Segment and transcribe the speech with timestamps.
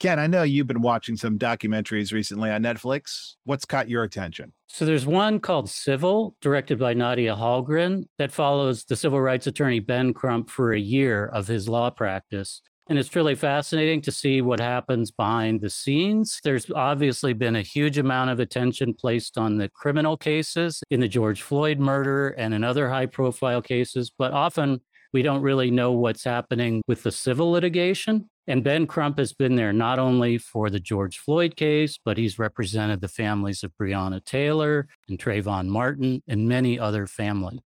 [0.00, 3.34] Ken, I know you've been watching some documentaries recently on Netflix.
[3.44, 4.52] What's caught your attention?
[4.68, 9.80] So there's one called Civil, directed by Nadia Hallgren, that follows the civil rights attorney
[9.80, 12.62] Ben Crump for a year of his law practice.
[12.88, 16.38] And it's really fascinating to see what happens behind the scenes.
[16.44, 21.08] There's obviously been a huge amount of attention placed on the criminal cases in the
[21.08, 24.80] George Floyd murder and in other high profile cases, but often
[25.12, 28.30] we don't really know what's happening with the civil litigation.
[28.48, 32.38] And Ben Crump has been there not only for the George Floyd case, but he's
[32.38, 37.60] represented the families of Breonna Taylor and Trayvon Martin and many other families.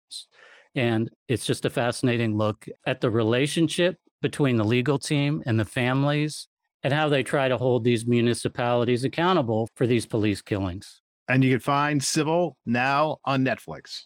[0.75, 5.67] And it's just a fascinating look at the relationship between the legal team and the
[5.67, 6.49] families
[6.83, 11.03] and how they try to hold these municipalities accountable for these police killings.
[11.29, 14.01] And you can find Civil now on Netflix.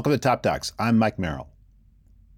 [0.00, 0.72] Welcome to Top Docs.
[0.78, 1.50] I'm Mike Merrill.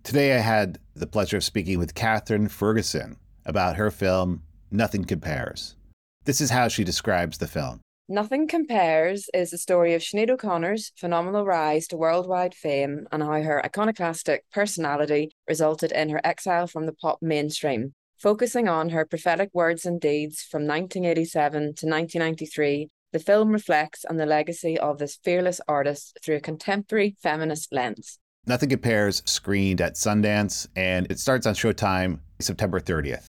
[0.03, 5.77] Today I had the pleasure of speaking with Katherine Ferguson about her film, Nothing Compares.
[6.25, 7.81] This is how she describes the film.
[8.09, 13.41] Nothing Compares is the story of Sinead O'Connor's phenomenal rise to worldwide fame and how
[13.41, 17.95] her iconoclastic personality resulted in her exile from the pop mainstream.
[18.19, 24.17] Focusing on her prophetic words and deeds from 1987 to 1993 the film reflects on
[24.17, 28.19] the legacy of this fearless artist through a contemporary feminist lens.
[28.47, 33.27] Nothing Compares screened at Sundance, and it starts on Showtime September 30th.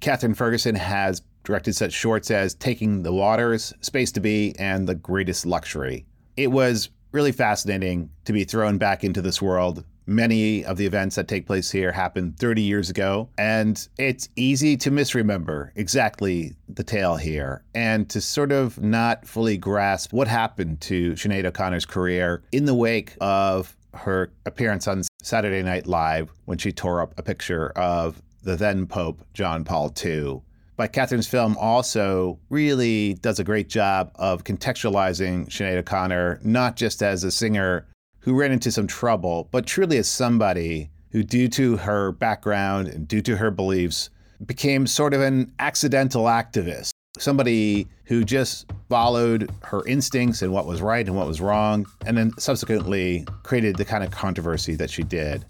[0.00, 4.94] Katherine Ferguson has directed such shorts as Taking the Waters, Space to Be, and The
[4.94, 6.06] Greatest Luxury.
[6.36, 11.16] It was really fascinating to be thrown back into this world Many of the events
[11.16, 16.84] that take place here happened 30 years ago, and it's easy to misremember exactly the
[16.84, 22.42] tale here and to sort of not fully grasp what happened to Sinead O'Connor's career
[22.52, 27.22] in the wake of her appearance on Saturday Night Live when she tore up a
[27.22, 30.40] picture of the then Pope John Paul II.
[30.76, 37.02] But Katherine's film also really does a great job of contextualizing Sinead O'Connor not just
[37.02, 37.86] as a singer
[38.22, 43.06] who ran into some trouble, but truly as somebody who, due to her background and
[43.06, 44.10] due to her beliefs,
[44.46, 46.90] became sort of an accidental activist.
[47.18, 52.16] Somebody who just followed her instincts and what was right and what was wrong, and
[52.16, 55.44] then subsequently created the kind of controversy that she did.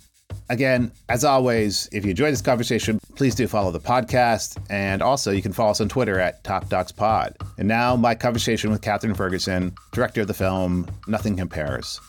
[0.49, 4.59] Again, as always, if you enjoyed this conversation, please do follow the podcast.
[4.71, 7.37] And also, you can follow us on Twitter at Top Docs Pod.
[7.59, 12.00] And now, my conversation with Katherine Ferguson, director of the film Nothing Compares.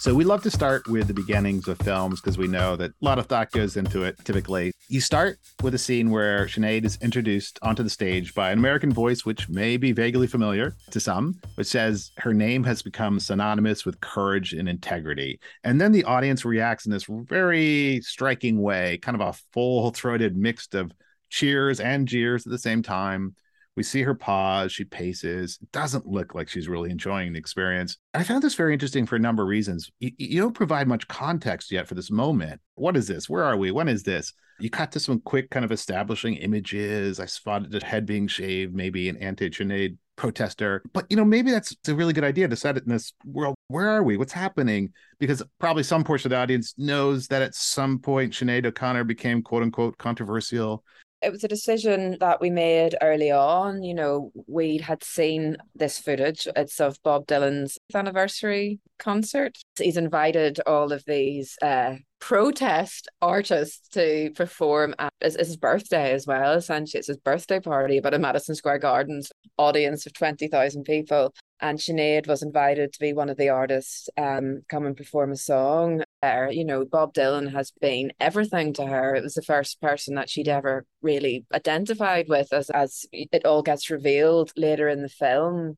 [0.00, 3.04] So we love to start with the beginnings of films because we know that a
[3.04, 4.72] lot of thought goes into it typically.
[4.88, 8.94] You start with a scene where Sinead is introduced onto the stage by an American
[8.94, 13.84] voice, which may be vaguely familiar to some, which says her name has become synonymous
[13.84, 15.38] with courage and integrity.
[15.64, 20.34] And then the audience reacts in this very striking way, kind of a full throated
[20.34, 20.92] mix of
[21.28, 23.34] cheers and jeers at the same time.
[23.76, 25.58] We see her pause, she paces.
[25.62, 27.96] It doesn't look like she's really enjoying the experience.
[28.12, 29.90] I found this very interesting for a number of reasons.
[30.00, 32.60] You, you don't provide much context yet for this moment.
[32.74, 33.28] What is this?
[33.28, 33.70] Where are we?
[33.70, 34.32] When is this?
[34.58, 37.20] You cut to some quick kind of establishing images.
[37.20, 40.82] I spotted a head being shaved, maybe an anti-Sinead protester.
[40.92, 43.54] But you know, maybe that's a really good idea to set it in this world.
[43.68, 44.18] Where are we?
[44.18, 44.92] What's happening?
[45.18, 49.42] Because probably some portion of the audience knows that at some point Sinead O'Connor became
[49.42, 50.84] quote unquote controversial
[51.22, 53.82] it was a decision that we made early on.
[53.82, 56.48] You know, we had seen this footage.
[56.56, 59.58] It's of Bob Dylan's anniversary concert.
[59.78, 66.26] He's invited all of these uh, protest artists to perform at it's, his birthday as
[66.26, 66.54] well.
[66.54, 71.34] Essentially, it's his birthday party, but at Madison Square Gardens, audience of 20,000 people.
[71.60, 75.36] And Sinead was invited to be one of the artists um, come and perform a
[75.36, 76.50] song there.
[76.50, 79.14] You know, Bob Dylan has been everything to her.
[79.14, 83.62] It was the first person that she'd ever really identified with as, as it all
[83.62, 85.76] gets revealed later in the film.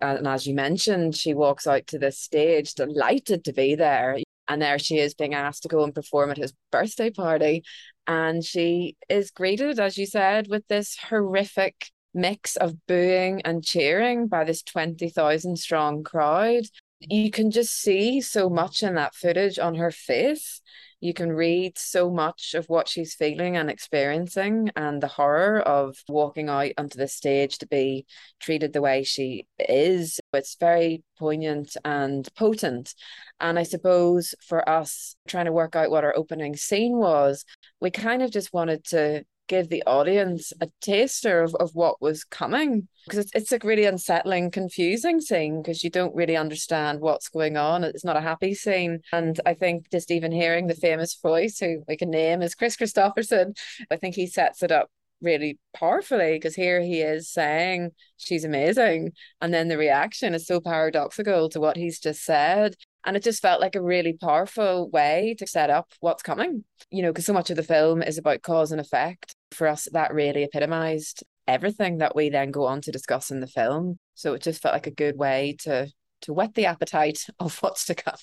[0.00, 4.18] And as you mentioned, she walks out to this stage delighted to be there.
[4.48, 7.64] And there she is being asked to go and perform at his birthday party.
[8.06, 14.28] And she is greeted, as you said, with this horrific mix of booing and cheering
[14.28, 16.64] by this 20,000 strong crowd
[17.10, 20.60] you can just see so much in that footage on her face.
[21.00, 25.96] You can read so much of what she's feeling and experiencing, and the horror of
[26.08, 28.06] walking out onto the stage to be
[28.40, 30.18] treated the way she is.
[30.32, 32.94] It's very poignant and potent.
[33.38, 37.44] And I suppose for us, trying to work out what our opening scene was,
[37.80, 42.24] we kind of just wanted to give the audience a taster of, of what was
[42.24, 42.88] coming.
[43.04, 47.56] Because it's, it's a really unsettling confusing scene because you don't really understand what's going
[47.56, 47.84] on.
[47.84, 49.00] It's not a happy scene.
[49.12, 52.76] And i think just even hearing the famous voice who we can name is Kris
[52.76, 53.56] Kristofferson
[53.90, 54.88] i think he sets it up
[55.24, 59.12] really powerfully because here he is saying she's amazing.
[59.40, 63.42] And then the reaction is so paradoxical to what he's just said and it just
[63.42, 67.32] felt like a really powerful way to set up what's coming you know because so
[67.32, 69.34] much of the film is about cause and effect.
[69.50, 73.46] For us that really epitomized everything that we then go on to discuss in the
[73.46, 73.98] film.
[74.14, 75.88] So it just felt like a good way to
[76.22, 78.16] to whet the appetite of what's to come.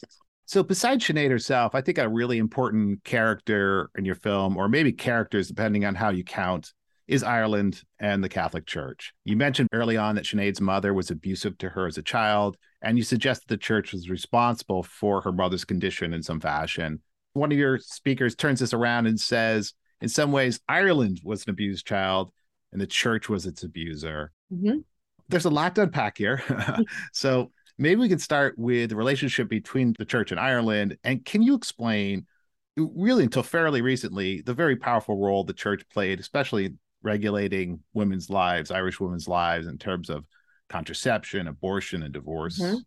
[0.45, 4.91] So besides Sinead herself, I think a really important character in your film, or maybe
[4.91, 6.73] characters, depending on how you count,
[7.07, 9.13] is Ireland and the Catholic Church.
[9.23, 12.97] You mentioned early on that Sinead's mother was abusive to her as a child, and
[12.97, 17.01] you suggested the church was responsible for her mother's condition in some fashion.
[17.33, 21.51] One of your speakers turns this around and says, in some ways, Ireland was an
[21.51, 22.31] abused child
[22.71, 24.31] and the church was its abuser.
[24.51, 24.79] Mm-hmm.
[25.29, 26.43] There's a lot to unpack here.
[27.13, 30.97] so maybe we can start with the relationship between the church and Ireland.
[31.03, 32.25] And can you explain,
[32.75, 36.73] really until fairly recently, the very powerful role the church played, especially
[37.03, 40.25] regulating women's lives, Irish women's lives, in terms of
[40.71, 42.59] contraception, abortion, and divorce.
[42.59, 42.77] Mm-hmm.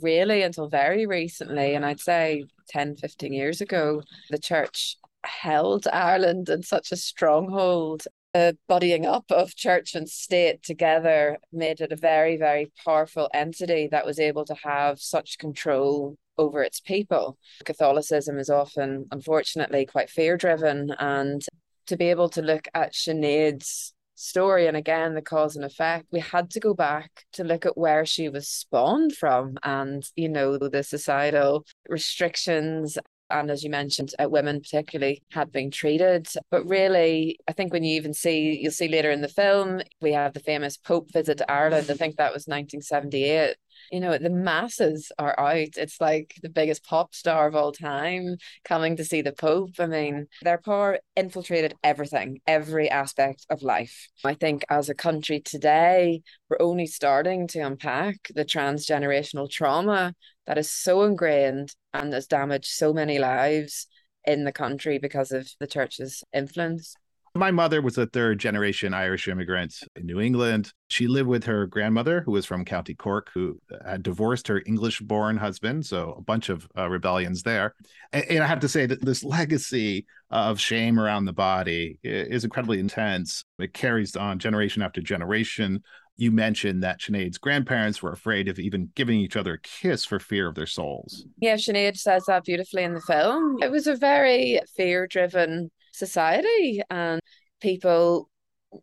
[0.00, 6.48] Really, until very recently, and I'd say 10, 15 years ago, the church held Ireland
[6.48, 8.04] in such a stronghold.
[8.32, 13.88] The bodying up of church and state together made it a very, very powerful entity
[13.90, 17.36] that was able to have such control over its people.
[17.64, 21.42] Catholicism is often, unfortunately, quite fear driven, and
[21.86, 23.92] to be able to look at Sinead's
[24.22, 27.76] story and again the cause and effect we had to go back to look at
[27.76, 32.96] where she was spawned from and you know the societal restrictions
[33.32, 36.28] and as you mentioned, uh, women particularly had been treated.
[36.50, 40.12] But really, I think when you even see, you'll see later in the film, we
[40.12, 41.90] have the famous Pope visit to Ireland.
[41.90, 43.56] I think that was 1978
[43.90, 45.76] you know, the masses are out.
[45.76, 49.72] It's like the biggest pop star of all time coming to see the Pope.
[49.78, 54.08] I mean, their power infiltrated everything, every aspect of life.
[54.24, 60.14] I think as a country today, we're only starting to unpack the transgenerational trauma
[60.46, 63.86] that is so ingrained and has damaged so many lives
[64.24, 66.94] in the country because of the church's influence.
[67.34, 70.70] My mother was a third generation Irish immigrant in New England.
[70.88, 75.00] She lived with her grandmother, who was from County Cork, who had divorced her English
[75.00, 75.86] born husband.
[75.86, 77.74] So a bunch of uh, rebellions there.
[78.12, 82.44] And, and, I have to say that this legacy of shame around the body is
[82.44, 83.46] incredibly intense.
[83.58, 85.82] It carries on generation after generation.
[86.16, 90.18] You mentioned that Sinead's grandparents were afraid of even giving each other a kiss for
[90.18, 91.24] fear of their souls.
[91.38, 93.56] Yeah, Sinead says that beautifully in the film.
[93.62, 97.20] It was a very fear driven society and
[97.60, 98.28] people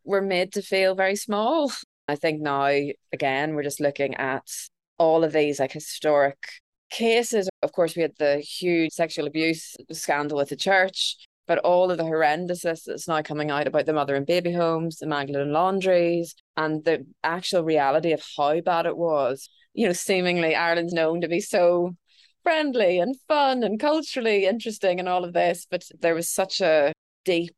[0.04, 1.72] were made to feel very small.
[2.08, 2.72] I think now,
[3.14, 4.44] again, we're just looking at
[4.98, 6.38] all of these like historic
[6.90, 7.48] cases.
[7.62, 11.18] Of course, we had the huge sexual abuse scandal with the church,
[11.50, 14.98] but all of the horrendousness that's now coming out about the mother and baby homes,
[14.98, 19.50] the Magdalen laundries, and the actual reality of how bad it was.
[19.74, 21.96] You know, seemingly Ireland's known to be so
[22.44, 26.94] friendly and fun and culturally interesting and all of this, but there was such a
[27.26, 27.56] deep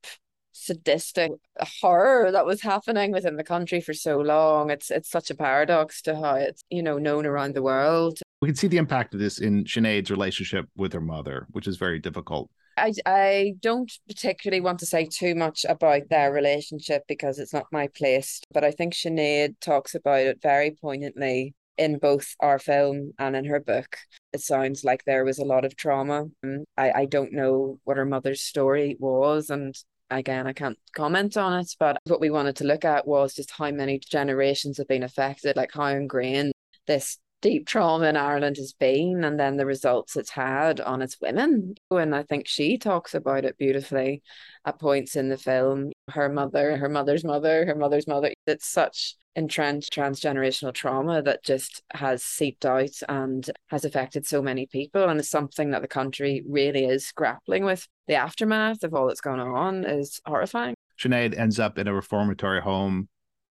[0.54, 1.34] sadistic
[1.82, 4.70] horror that was happening within the country for so long.
[4.70, 8.20] It's it's such a paradox to how it's, you know, known around the world.
[8.42, 11.76] We can see the impact of this in Sinead's relationship with her mother, which is
[11.76, 12.50] very difficult.
[12.78, 17.66] I, I don't particularly want to say too much about their relationship because it's not
[17.72, 23.12] my place, but I think Sinead talks about it very poignantly in both our film
[23.18, 23.98] and in her book.
[24.34, 26.26] It sounds like there was a lot of trauma.
[26.44, 29.76] Um, I, I don't know what her mother's story was, and
[30.10, 33.52] again, I can't comment on it, but what we wanted to look at was just
[33.52, 36.54] how many generations have been affected, like how ingrained
[36.88, 41.20] this deep trauma in Ireland has been, and then the results it's had on its
[41.20, 41.76] women.
[41.90, 44.22] And I think she talks about it beautifully
[44.66, 45.92] at points in the film.
[46.10, 48.32] Her mother, her mother's mother, her mother's mother.
[48.48, 54.66] It's such entrenched transgenerational trauma that just has seeped out and has affected so many
[54.66, 59.08] people and it's something that the country really is grappling with the aftermath of all
[59.08, 63.08] that's going on is horrifying Sinead ends up in a reformatory home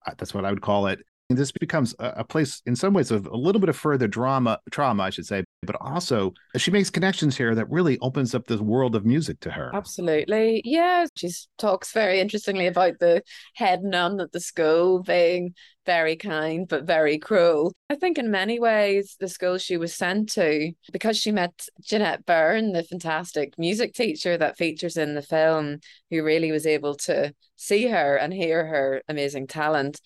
[0.06, 3.26] uh, that's what I would call it this becomes a, place, in some ways, of
[3.26, 7.36] a little bit of further drama, trauma, I should say, but also she makes connections
[7.36, 9.70] here that really opens up this world of music to her.
[9.74, 10.62] Absolutely.
[10.64, 11.06] Yeah.
[11.16, 13.22] She talks very interestingly about the
[13.54, 15.54] head nun at the school being
[15.84, 17.72] very kind but very cruel.
[17.88, 22.26] I think in many ways the school she was sent to, because she met Jeanette
[22.26, 25.78] Byrne, the fantastic music teacher that features in the film,
[26.10, 30.00] who really was able to see her and hear her amazing talent.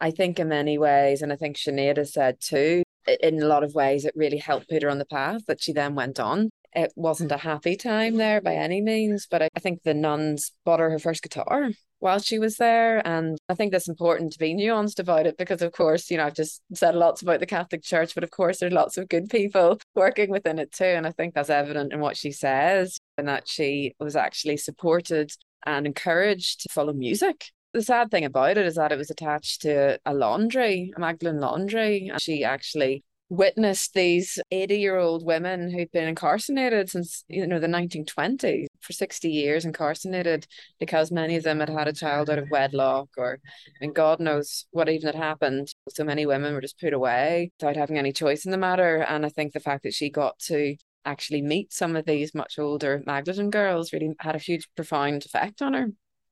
[0.00, 3.74] I think in many ways, and I think Sinead said too, in a lot of
[3.74, 6.50] ways, it really helped put her on the path that she then went on.
[6.74, 10.52] It wasn't a happy time there by any means, but I, I think the nuns
[10.64, 11.70] bought her her first guitar
[12.00, 13.06] while she was there.
[13.06, 16.26] And I think that's important to be nuanced about it because, of course, you know,
[16.26, 19.30] I've just said lots about the Catholic Church, but of course, there's lots of good
[19.30, 20.84] people working within it too.
[20.84, 25.30] And I think that's evident in what she says and that she was actually supported
[25.64, 29.62] and encouraged to follow music the sad thing about it is that it was attached
[29.62, 32.08] to a laundry, a Magdalen laundry.
[32.08, 37.58] And she actually witnessed these 80 year old women who'd been incarcerated since you know
[37.58, 40.46] the 1920s for 60 years incarcerated
[40.78, 43.40] because many of them had had a child out of wedlock or
[43.80, 47.76] and god knows what even had happened so many women were just put away without
[47.76, 50.76] having any choice in the matter and i think the fact that she got to
[51.06, 55.62] actually meet some of these much older magdalen girls really had a huge profound effect
[55.62, 55.88] on her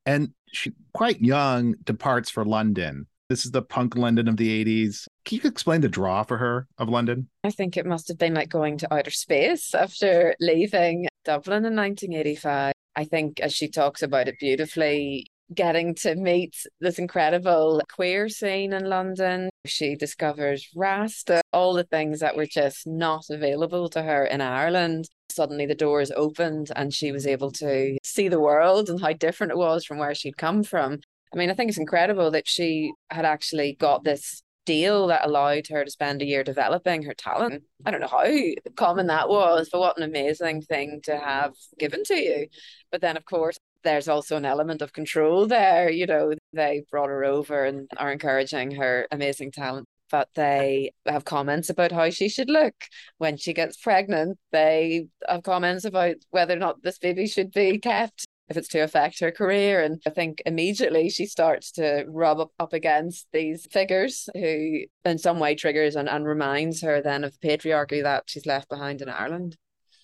[0.06, 3.06] and she, quite young, departs for London.
[3.28, 5.06] This is the punk London of the 80s.
[5.24, 7.28] Can you explain the draw for her of London?
[7.44, 11.74] I think it must have been like going to outer space after leaving Dublin in
[11.74, 12.72] 1985.
[12.94, 18.72] I think, as she talks about it beautifully, getting to meet this incredible queer scene
[18.72, 19.48] in London.
[19.64, 25.08] She discovers Rasta, all the things that were just not available to her in Ireland
[25.32, 29.52] suddenly the doors opened and she was able to see the world and how different
[29.52, 31.00] it was from where she'd come from.
[31.32, 35.66] I mean, I think it's incredible that she had actually got this deal that allowed
[35.68, 37.64] her to spend a year developing her talent.
[37.84, 38.30] I don't know how
[38.76, 42.46] common that was, but what an amazing thing to have given to you.
[42.92, 45.90] But then, of course, there's also an element of control there.
[45.90, 51.24] You know, they brought her over and are encouraging her amazing talent but they have
[51.24, 52.74] comments about how she should look
[53.16, 54.38] when she gets pregnant.
[54.52, 58.80] They have comments about whether or not this baby should be kept if it's to
[58.80, 59.82] affect her career.
[59.82, 65.16] And I think immediately she starts to rub up, up against these figures who, in
[65.16, 69.00] some way, triggers and, and reminds her then of the patriarchy that she's left behind
[69.00, 69.56] in Ireland.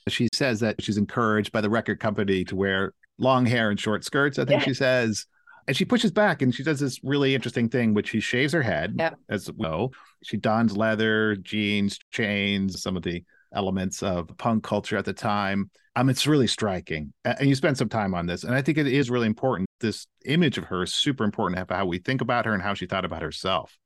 [0.09, 4.05] She says that she's encouraged by the record company to wear long hair and short
[4.05, 4.67] skirts, I think yeah.
[4.67, 5.27] she says
[5.69, 8.63] and she pushes back and she does this really interesting thing, which she shaves her
[8.63, 9.19] head yep.
[9.29, 9.93] as well.
[10.25, 13.23] She dons leather, jeans, chains, some of the
[13.55, 15.71] elements of punk culture at the time.
[15.95, 17.13] Um, it's really striking.
[17.27, 18.45] And you spend some time on this.
[18.45, 19.69] And I think it is really important.
[19.81, 22.87] This image of her is super important how we think about her and how she
[22.87, 23.77] thought about herself.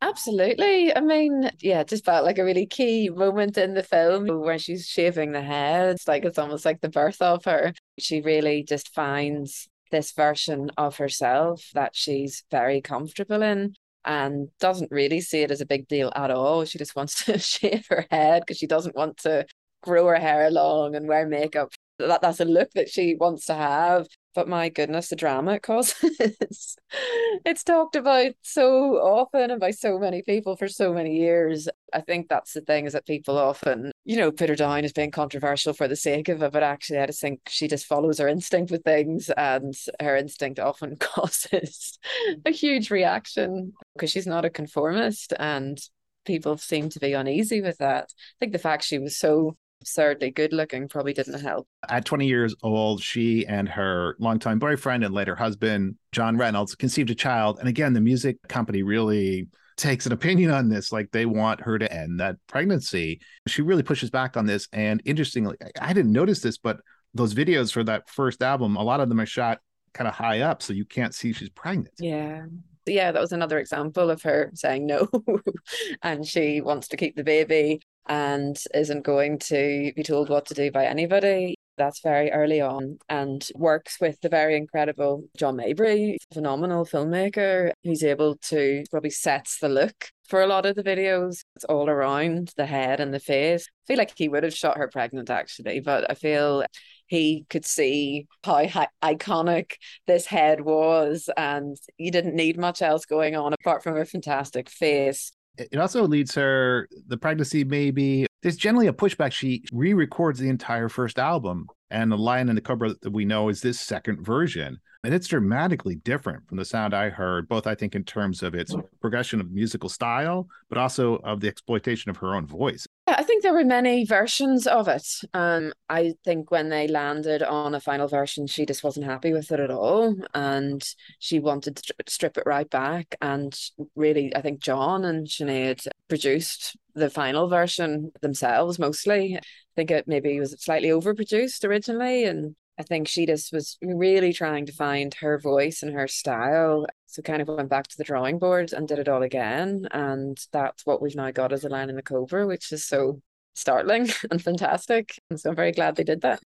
[0.00, 0.94] Absolutely.
[0.94, 4.86] I mean, yeah, just felt like a really key moment in the film where she's
[4.86, 5.90] shaving the head.
[5.90, 7.72] It's like it's almost like the birth of her.
[8.00, 13.74] She really just finds this version of herself that she's very comfortable in
[14.04, 16.64] and doesn't really see it as a big deal at all.
[16.64, 19.46] She just wants to shave her head because she doesn't want to
[19.82, 21.72] grow her hair long and wear makeup.
[21.98, 24.06] That, that's a look that she wants to have.
[24.38, 26.76] But my goodness, the drama it causes.
[27.44, 31.68] it's talked about so often and by so many people for so many years.
[31.92, 34.92] I think that's the thing is that people often, you know, put her down as
[34.92, 36.52] being controversial for the sake of it.
[36.52, 40.60] But actually, I just think she just follows her instinct with things, and her instinct
[40.60, 41.98] often causes
[42.46, 45.34] a huge reaction because she's not a conformist.
[45.40, 45.80] And
[46.26, 48.04] people seem to be uneasy with that.
[48.04, 51.66] I think the fact she was so absurdly good looking probably didn't help.
[51.88, 57.10] At 20 years old, she and her longtime boyfriend and later husband, John Reynolds, conceived
[57.10, 57.58] a child.
[57.58, 60.92] And again, the music company really takes an opinion on this.
[60.92, 63.20] Like they want her to end that pregnancy.
[63.46, 64.68] She really pushes back on this.
[64.72, 66.80] And interestingly, I didn't notice this, but
[67.14, 69.60] those videos for that first album, a lot of them are shot
[69.94, 70.62] kind of high up.
[70.62, 71.94] So you can't see she's pregnant.
[71.98, 72.42] Yeah
[72.88, 75.08] yeah, that was another example of her saying no.
[76.02, 80.54] and she wants to keep the baby and isn't going to be told what to
[80.54, 81.54] do by anybody.
[81.76, 87.70] That's very early on and works with the very incredible John Maybury, phenomenal filmmaker.
[87.82, 91.40] He's able to probably sets the look for a lot of the videos.
[91.54, 93.68] It's all around the head and the face.
[93.68, 96.64] I feel like he would have shot her pregnant actually, but I feel
[97.06, 99.72] he could see how hi- iconic
[100.06, 104.68] this head was and you didn't need much else going on apart from a fantastic
[104.68, 109.32] face it also leads her the pregnancy maybe there's generally a pushback.
[109.32, 113.48] She re-records the entire first album and the lion and the cobra that we know
[113.48, 117.76] is this second version And it's dramatically different from the sound I heard, both I
[117.76, 122.16] think in terms of its progression of musical style, but also of the exploitation of
[122.16, 122.86] her own voice.
[123.06, 125.06] Yeah, I think there were many versions of it.
[125.34, 129.52] Um, I think when they landed on a final version, she just wasn't happy with
[129.52, 130.16] it at all.
[130.34, 130.82] And
[131.20, 133.14] she wanted to strip it right back.
[133.20, 133.56] And
[133.94, 139.36] really, I think John and Sinead produced the final version themselves mostly.
[139.36, 139.40] I
[139.76, 144.66] think it maybe was slightly overproduced originally and I think she just was really trying
[144.66, 146.86] to find her voice and her style.
[147.06, 149.88] So kind of went back to the drawing board and did it all again.
[149.90, 153.20] And that's what we've now got as a Lion and the Cobra, which is so
[153.54, 155.20] startling and fantastic.
[155.28, 156.40] And so I'm very glad they did that.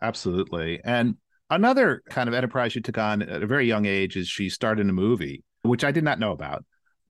[0.00, 0.80] Absolutely.
[0.84, 1.16] And
[1.50, 4.78] another kind of enterprise she took on at a very young age is she starred
[4.78, 6.64] in a movie, which I did not know about,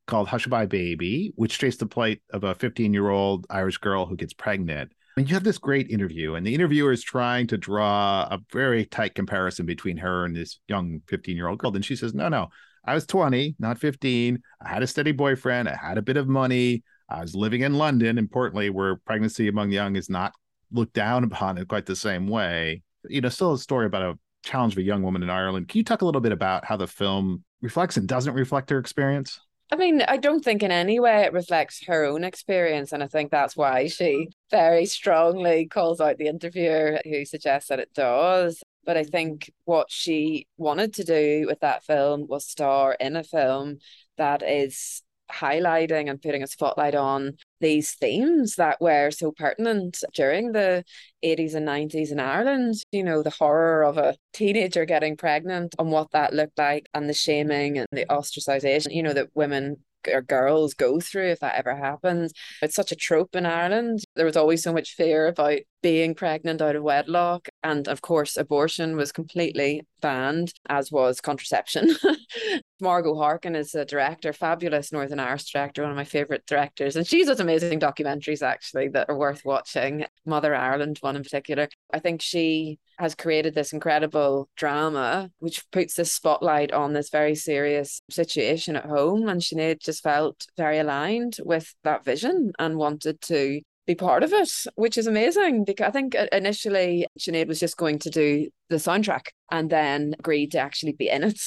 [0.07, 4.17] called Hushabye Baby, which traced the plight of a 15 year old Irish girl who
[4.17, 4.93] gets pregnant.
[5.17, 8.87] And you have this great interview, and the interviewer is trying to draw a very
[8.87, 11.75] tight comparison between her and this young 15 year old girl.
[11.75, 12.49] And she says, No, no,
[12.85, 14.43] I was 20, not 15.
[14.65, 15.69] I had a steady boyfriend.
[15.69, 16.83] I had a bit of money.
[17.09, 20.33] I was living in London, importantly, where pregnancy among young is not
[20.73, 22.83] looked down upon in quite the same way.
[23.09, 25.69] You know, still a story about a challenge of a young woman in Ireland.
[25.69, 28.79] Can you talk a little bit about how the film reflects and doesn't reflect her
[28.79, 29.39] experience?
[29.73, 32.93] I mean, I don't think in any way it reflects her own experience.
[32.93, 37.79] And I think that's why she very strongly calls out the interviewer who suggests that
[37.79, 38.63] it does.
[38.85, 43.25] But I think what she wanted to do with that film was star in a
[43.25, 43.79] film
[44.19, 45.03] that is
[45.33, 50.85] highlighting and putting a spotlight on these themes that were so pertinent during the
[51.25, 52.75] 80s and 90s in Ireland.
[52.93, 57.09] You know, the horror of a teenager getting pregnant and what that looked like, and
[57.09, 59.79] the shaming and the ostracization, you know, that women
[60.13, 62.33] or girls go through if that ever happens.
[62.61, 64.05] It's such a trope in Ireland.
[64.17, 67.49] There was always so much fear about being pregnant out of wedlock.
[67.63, 71.95] And of course, abortion was completely banned, as was contraception.
[72.83, 76.97] Margo Harkin is a director, fabulous Northern Irish director, one of my favourite directors.
[76.97, 80.05] And she does amazing documentaries actually that are worth watching.
[80.27, 81.69] Mother Ireland, one in particular.
[81.93, 87.37] I think she has created this incredible drama which puts this spotlight on this very
[87.37, 89.29] serious situation at home.
[89.29, 94.33] And Sinead just felt very aligned with that vision and wanted to be part of
[94.33, 98.77] it, which is amazing because I think initially Sinead was just going to do the
[98.77, 101.41] soundtrack and then agreed to actually be in it.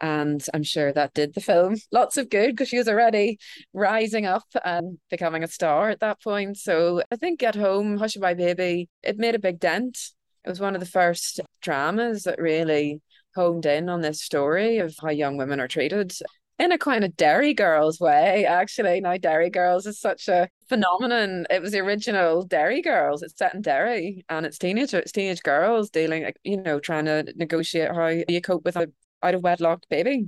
[0.00, 3.38] And I'm sure that did the film lots of good because she was already
[3.72, 6.58] rising up and becoming a star at that point.
[6.58, 9.98] So I think at home, Hushabye Baby, it made a big dent.
[10.44, 13.00] It was one of the first dramas that really
[13.34, 16.12] honed in on this story of how young women are treated
[16.60, 19.00] in a kind of Derry Girls way, actually.
[19.00, 21.46] Now, Derry Girls is such a phenomenon.
[21.48, 23.22] It was the original Derry Girls.
[23.22, 27.32] It's set in Derry and it's teenage, it's teenage girls dealing, you know, trying to
[27.34, 28.92] negotiate how you cope with a
[29.22, 30.26] out of wedlock baby.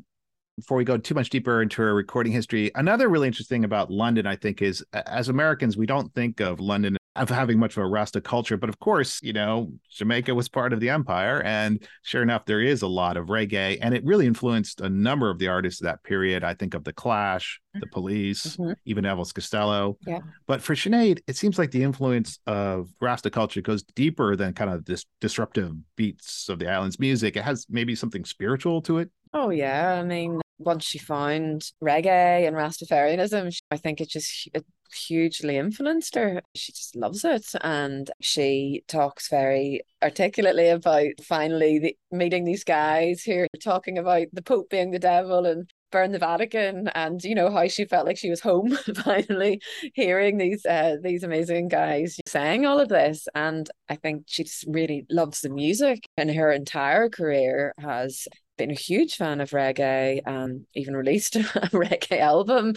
[0.57, 4.27] Before we go too much deeper into her recording history, another really interesting about London,
[4.27, 7.87] I think, is as Americans, we don't think of London of having much of a
[7.87, 8.57] Rasta culture.
[8.57, 11.43] But of course, you know, Jamaica was part of the empire.
[11.43, 13.79] And sure enough, there is a lot of reggae.
[13.83, 16.43] And it really influenced a number of the artists of that period.
[16.43, 17.93] I think of The Clash, The mm-hmm.
[17.93, 18.73] Police, mm-hmm.
[18.87, 19.99] even Elvis Costello.
[20.07, 20.21] Yeah.
[20.47, 24.71] But for Sinead, it seems like the influence of Rasta culture goes deeper than kind
[24.71, 27.37] of this disruptive beats of the island's music.
[27.37, 29.11] It has maybe something spiritual to it.
[29.35, 29.95] Oh, yeah.
[29.95, 36.15] I mean, once she found reggae and Rastafarianism, I think it just it hugely influenced
[36.15, 36.43] her.
[36.55, 37.47] She just loves it.
[37.63, 44.27] And she talks very articulately about finally the, meeting these guys who are talking about
[44.33, 48.07] the Pope being the devil and burn the Vatican and you know how she felt
[48.07, 48.71] like she was home
[49.05, 49.61] finally
[49.95, 54.65] hearing these uh, these amazing guys saying all of this and I think she just
[54.67, 60.21] really loves the music and her entire career has been a huge fan of reggae
[60.25, 62.75] and even released a reggae album.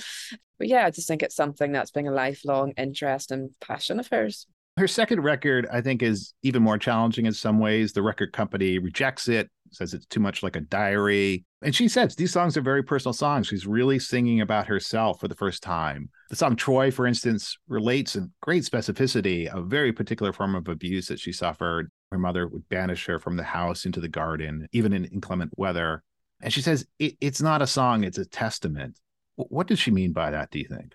[0.57, 4.07] But yeah, I just think it's something that's been a lifelong interest and passion of
[4.07, 4.47] hers.
[4.77, 7.93] Her second record, I think, is even more challenging in some ways.
[7.93, 11.45] The record company rejects it, says it's too much like a diary.
[11.61, 13.47] And she says these songs are very personal songs.
[13.47, 16.09] She's really singing about herself for the first time.
[16.29, 21.07] The song Troy, for instance, relates in great specificity a very particular form of abuse
[21.07, 21.89] that she suffered.
[22.11, 26.03] Her mother would banish her from the house into the garden, even in inclement weather.
[26.41, 28.99] And she says it, it's not a song, it's a testament.
[29.35, 30.93] What does she mean by that, do you think?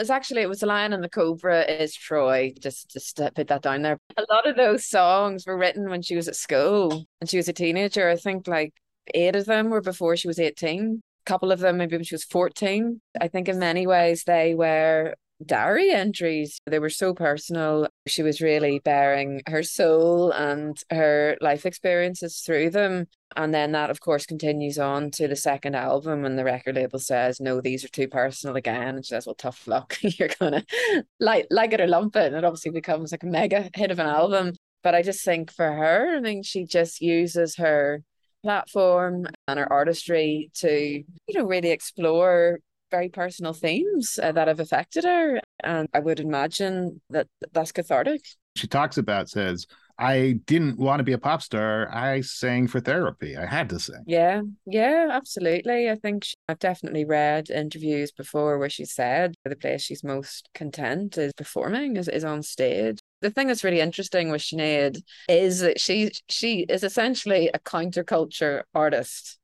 [0.00, 2.52] It's actually it was the lion and the cobra is Troy.
[2.58, 3.98] Just just put that down there.
[4.16, 7.48] A lot of those songs were written when she was at school and she was
[7.48, 8.08] a teenager.
[8.08, 8.74] I think like
[9.14, 11.02] eight of them were before she was 18.
[11.02, 13.00] A couple of them maybe when she was 14.
[13.20, 16.60] I think in many ways they were diary entries.
[16.66, 17.88] They were so personal.
[18.06, 23.06] She was really bearing her soul and her life experiences through them.
[23.36, 26.98] And then that, of course, continues on to the second album, and the record label
[26.98, 28.96] says, No, these are too personal again.
[28.96, 29.98] And she says, Well, tough luck.
[30.02, 32.26] You're going to like, like it or lump it.
[32.26, 34.54] And it obviously becomes like a mega hit of an album.
[34.82, 38.02] But I just think for her, I mean, she just uses her
[38.42, 44.60] platform and her artistry to, you know, really explore very personal themes uh, that have
[44.60, 45.40] affected her.
[45.62, 48.22] And I would imagine that that's cathartic.
[48.56, 49.66] She talks about, says,
[50.00, 51.92] I didn't want to be a pop star.
[51.92, 53.36] I sang for therapy.
[53.36, 54.04] I had to sing.
[54.06, 55.90] Yeah, yeah, absolutely.
[55.90, 60.48] I think she, I've definitely read interviews before where she said the place she's most
[60.54, 63.00] content is performing, is, is on stage.
[63.22, 68.62] The thing that's really interesting with Sinead is that she she is essentially a counterculture
[68.72, 69.38] artist.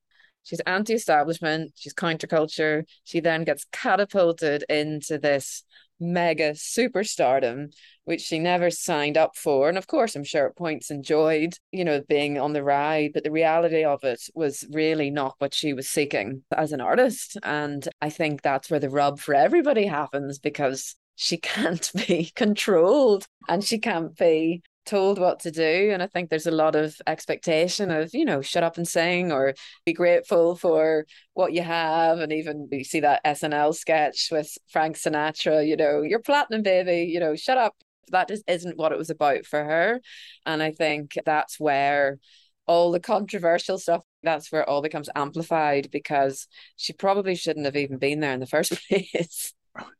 [0.44, 2.84] She's anti-establishment, she's counterculture.
[3.02, 5.64] She then gets catapulted into this
[6.00, 7.72] mega superstardom,
[8.04, 9.68] which she never signed up for.
[9.68, 13.24] And of course, I'm sure at points enjoyed, you know, being on the ride, but
[13.24, 17.36] the reality of it was really not what she was seeking as an artist.
[17.42, 23.26] And I think that's where the rub for everybody happens because she can't be controlled
[23.48, 25.90] and she can't be told what to do.
[25.92, 29.32] And I think there's a lot of expectation of, you know, shut up and sing
[29.32, 32.18] or be grateful for what you have.
[32.18, 37.10] And even you see that SNL sketch with Frank Sinatra, you know, you're platinum, baby,
[37.10, 37.74] you know, shut up.
[38.10, 40.00] That just isn't what it was about for her.
[40.44, 42.18] And I think that's where
[42.66, 47.76] all the controversial stuff that's where it all becomes amplified because she probably shouldn't have
[47.76, 49.52] even been there in the first place.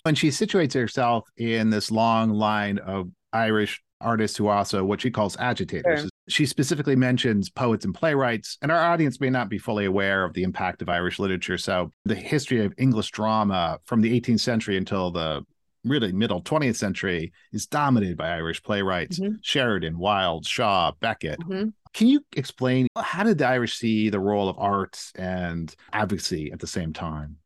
[0.03, 5.11] When she situates herself in this long line of Irish artists who also what she
[5.11, 6.01] calls agitators.
[6.01, 6.09] Sure.
[6.29, 10.33] She specifically mentions poets and playwrights, and our audience may not be fully aware of
[10.33, 11.59] the impact of Irish literature.
[11.59, 15.45] So, the history of English drama from the 18th century until the
[15.85, 19.35] really middle 20th century is dominated by Irish playwrights mm-hmm.
[19.43, 21.41] Sheridan, Wilde, Shaw, Beckett.
[21.41, 21.69] Mm-hmm.
[21.93, 26.59] Can you explain how did the Irish see the role of art and advocacy at
[26.59, 27.37] the same time?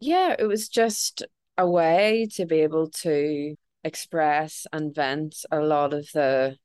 [0.00, 1.22] Yeah, it was just
[1.56, 3.54] a way to be able to
[3.84, 6.56] express and vent a lot of the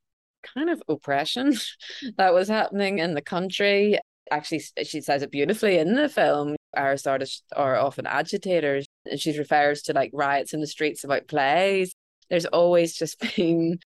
[0.42, 1.54] kind of oppression
[2.16, 3.98] that was happening in the country.
[4.30, 6.56] Actually, she says it beautifully in the film.
[6.76, 11.28] Irish artists are often agitators, and she refers to like riots in the streets about
[11.28, 11.92] plays.
[12.28, 13.78] There's always just been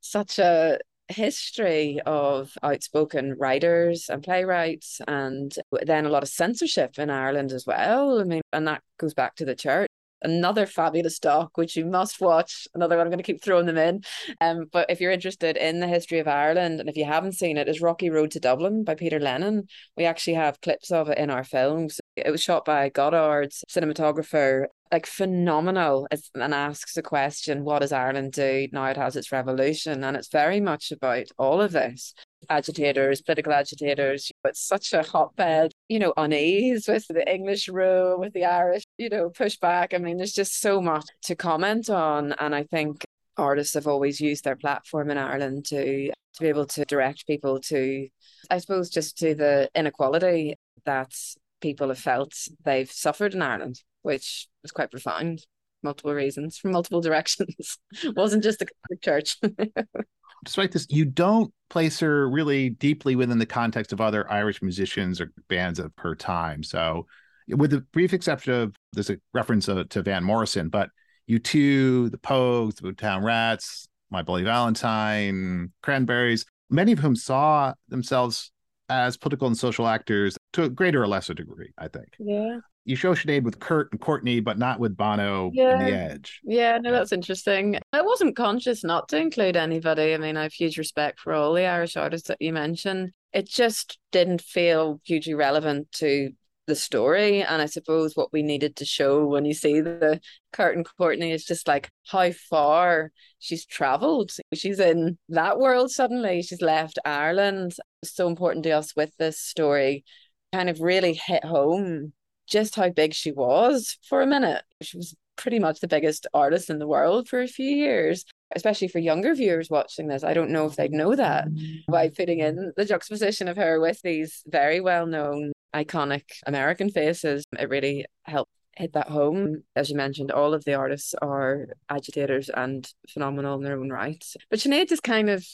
[0.00, 7.10] such a history of outspoken writers and playwrights, and then a lot of censorship in
[7.10, 8.20] Ireland as well.
[8.20, 9.88] I mean, and that goes back to the church
[10.22, 13.78] another fabulous doc which you must watch another one i'm going to keep throwing them
[13.78, 14.02] in.
[14.40, 17.56] Um but if you're interested in the history of ireland and if you haven't seen
[17.56, 19.68] it is rocky road to dublin by peter lennon.
[19.96, 22.00] We actually have clips of it in our films.
[22.16, 24.66] It was shot by godard's cinematographer.
[24.92, 26.08] Like phenomenal.
[26.34, 30.02] And asks the question what does ireland do now it has its revolution?
[30.02, 32.12] And it's very much about all of this
[32.50, 34.30] agitators, political agitators.
[34.44, 39.08] It's such a hotbed, you know, unease with the English rule, with the Irish, you
[39.08, 39.94] know, pushback.
[39.94, 42.32] I mean, there's just so much to comment on.
[42.32, 43.04] And I think
[43.36, 47.58] artists have always used their platform in Ireland to to be able to direct people
[47.60, 48.08] to,
[48.50, 51.12] I suppose, just to the inequality that
[51.60, 52.34] people have felt
[52.64, 55.44] they've suffered in Ireland, which was quite profound.
[55.82, 57.78] Multiple reasons from multiple directions.
[58.14, 59.38] wasn't just the Catholic church.
[60.44, 65.20] despite this, you don't place her really deeply within the context of other Irish musicians
[65.20, 66.62] or bands of her time.
[66.62, 67.06] So,
[67.48, 70.90] with the brief exception of there's a reference to, Van Morrison, but
[71.28, 78.52] U2, the Pogues, the Town Rats, My Bloody Valentine, Cranberries, many of whom saw themselves
[78.90, 82.08] as political and social actors to a greater or lesser degree, I think.
[82.18, 85.78] Yeah you show Sinead with Kurt and Courtney, but not with Bono yeah.
[85.78, 86.40] and The Edge.
[86.42, 87.78] Yeah, no, that's interesting.
[87.92, 90.14] I wasn't conscious not to include anybody.
[90.14, 93.12] I mean, I have huge respect for all the Irish artists that you mentioned.
[93.32, 96.32] It just didn't feel hugely relevant to
[96.70, 97.42] the story.
[97.42, 100.20] And I suppose what we needed to show when you see the
[100.52, 104.30] Kurt and Courtney is just like how far she's traveled.
[104.54, 106.40] She's in that world suddenly.
[106.42, 107.74] She's left Ireland.
[108.02, 110.04] It's so important to us with this story
[110.52, 112.12] kind of really hit home
[112.48, 114.62] just how big she was for a minute.
[114.82, 118.88] She was pretty much the biggest artist in the world for a few years, especially
[118.88, 120.24] for younger viewers watching this.
[120.24, 121.48] I don't know if they'd know that
[121.88, 127.44] by putting in the juxtaposition of her with these very well known, iconic American faces.
[127.58, 129.62] It really helped hit that home.
[129.76, 134.24] As you mentioned, all of the artists are agitators and phenomenal in their own right.
[134.48, 135.46] But Sinead just kind of,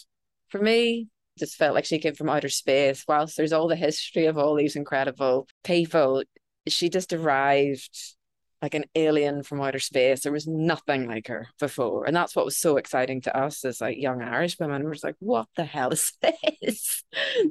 [0.48, 3.04] for me, just felt like she came from outer space.
[3.06, 6.22] Whilst there's all the history of all these incredible people,
[6.68, 8.16] she just arrived
[8.62, 10.22] like an alien from outer space.
[10.22, 12.06] There was nothing like her before.
[12.06, 14.84] And that's what was so exciting to us as like young Irish women.
[14.84, 17.04] We are like, what the hell is this?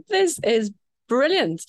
[0.09, 0.71] this is
[1.07, 1.63] brilliant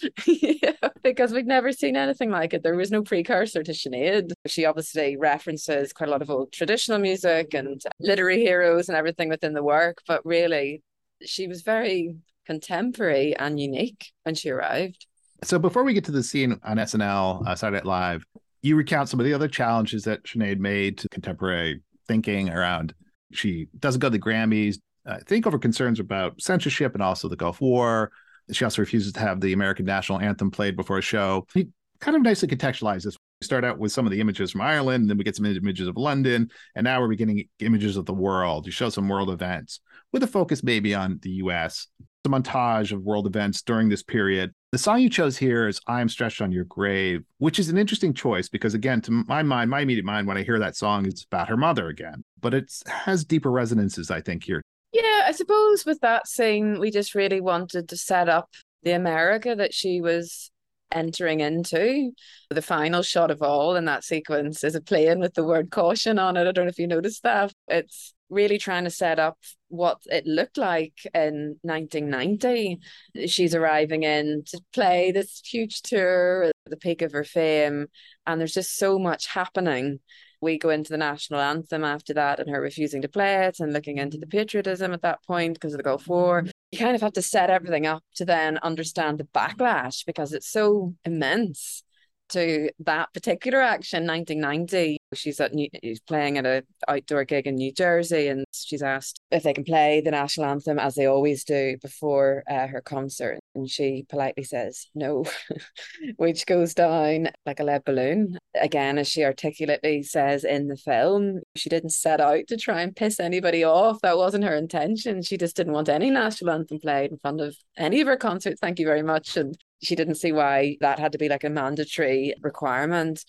[1.03, 2.63] because we'd never seen anything like it.
[2.63, 4.33] There was no precursor to Sinead.
[4.47, 9.29] She obviously references quite a lot of old traditional music and literary heroes and everything
[9.29, 10.83] within the work, but really,
[11.23, 12.15] she was very
[12.47, 15.07] contemporary and unique when she arrived.
[15.43, 18.25] So before we get to the scene on SNL, uh, Saturday Night Live,
[18.67, 22.95] you recount some of the other challenges that Sinead made to contemporary thinking around.
[23.33, 24.79] She doesn't go to the Grammys.
[25.07, 28.11] I think over concerns about censorship and also the Gulf War.
[28.51, 31.47] She also refuses to have the American national anthem played before a show.
[31.55, 31.69] He
[32.01, 33.17] kind of nicely contextualizes this.
[33.41, 35.45] We start out with some of the images from Ireland, and then we get some
[35.45, 38.67] images of London, and now we're beginning images of the world.
[38.67, 39.81] You show some world events
[40.13, 41.87] with a focus maybe on the US,
[42.29, 44.53] montage of world events during this period.
[44.73, 47.79] The song you chose here is I Am Stretched on Your Grave, which is an
[47.79, 51.07] interesting choice because, again, to my mind, my immediate mind, when I hear that song,
[51.07, 52.25] it's about her mother again.
[52.41, 54.63] But it has deeper resonances, I think, here.
[54.93, 58.51] Yeah, I suppose with that scene, we just really wanted to set up
[58.83, 60.51] the America that she was
[60.93, 62.13] entering into.
[62.51, 66.19] The final shot of all in that sequence is a plane with the word caution
[66.19, 66.47] on it.
[66.47, 67.53] I don't know if you noticed that.
[67.69, 72.79] It's really trying to set up what it looked like in 1990.
[73.27, 77.87] She's arriving in to play this huge tour at the peak of her fame,
[78.27, 80.01] and there's just so much happening
[80.41, 83.73] we go into the national anthem after that and her refusing to play it and
[83.73, 86.45] looking into the patriotism at that point because of the Gulf War.
[86.71, 90.51] You kind of have to set everything up to then understand the backlash because it's
[90.51, 91.83] so immense
[92.31, 97.57] to that particular action 1990 she's at New, she's playing at an outdoor gig in
[97.57, 101.45] New Jersey and she's asked if they can play the national anthem as they always
[101.45, 103.39] do before uh, her concert.
[103.55, 105.25] And she politely says no
[106.17, 108.39] which goes down like a lead balloon.
[108.61, 112.97] Again as she articulately says in the film she didn't set out to try and
[112.97, 114.01] piss anybody off.
[114.03, 115.23] That wasn't her intention.
[115.23, 118.61] She just didn't want any national anthem played in front of any of her concerts.
[118.61, 119.37] Thank you very much.
[119.37, 123.25] And she didn't see why that had to be like a mandatory requirement.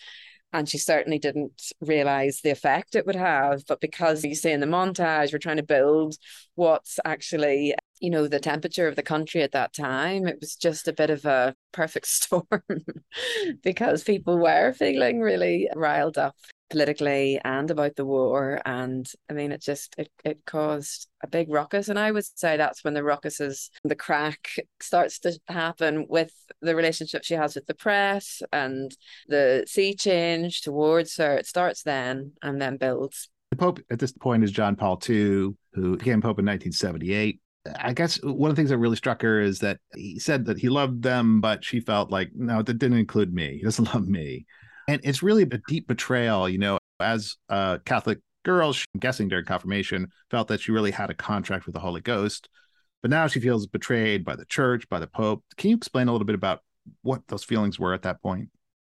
[0.53, 3.65] And she certainly didn't realize the effect it would have.
[3.67, 6.15] But because you see in the montage we're trying to build
[6.55, 10.87] what's actually you know the temperature of the country at that time it was just
[10.87, 12.45] a bit of a perfect storm
[13.63, 16.35] because people were feeling really riled up
[16.69, 21.49] politically and about the war and i mean it just it, it caused a big
[21.49, 24.49] ruckus and i would say that's when the ruckuses the crack
[24.79, 28.95] starts to happen with the relationship she has with the press and
[29.27, 34.11] the sea change towards her it starts then and then builds the pope at this
[34.11, 37.39] point is john paul ii who became pope in 1978
[37.79, 40.57] I guess one of the things that really struck her is that he said that
[40.57, 43.57] he loved them, but she felt like, no, that didn't include me.
[43.57, 44.45] He doesn't love me.
[44.87, 49.27] And it's really a deep betrayal, you know, as a Catholic girl, she, I'm guessing
[49.27, 52.47] during confirmation, felt that she really had a contract with the Holy Ghost.
[53.01, 55.43] But now she feels betrayed by the church, by the Pope.
[55.57, 56.61] Can you explain a little bit about
[57.01, 58.49] what those feelings were at that point?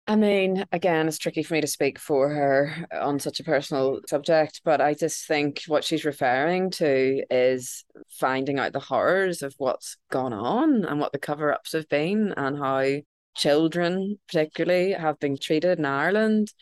[0.08, 4.00] I mean, again, it's tricky for me to speak for her on such a personal
[4.08, 9.54] subject, but I just think what she's referring to is finding out the horrors of
[9.58, 12.84] what's gone on and what the cover ups have been and how
[13.34, 16.52] children, particularly, have been treated in Ireland.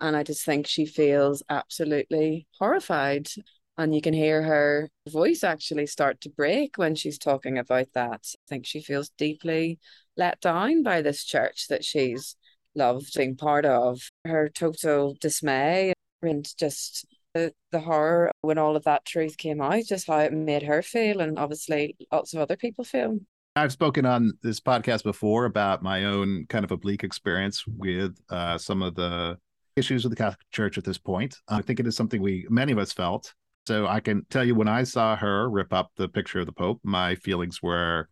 [0.00, 3.28] And I just think she feels absolutely horrified.
[3.76, 8.20] And you can hear her voice actually start to break when she's talking about that.
[8.34, 9.78] I think she feels deeply
[10.16, 12.36] let down by this church that she's
[12.74, 14.00] loved being part of.
[14.24, 19.84] Her total dismay and just the, the horror when all of that truth came out,
[19.84, 23.18] just how it made her feel, and obviously lots of other people feel.
[23.56, 28.56] I've spoken on this podcast before about my own kind of oblique experience with uh,
[28.58, 29.38] some of the
[29.76, 31.36] issues with the Catholic Church at this point.
[31.48, 33.34] I think it is something we, many of us felt.
[33.66, 36.52] So I can tell you when I saw her rip up the picture of the
[36.52, 38.08] Pope, my feelings were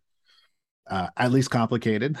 [0.89, 2.17] uh, at least complicated.